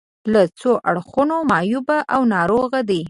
[0.33, 2.99] له څو اړخونو معیوب او ناروغ دي.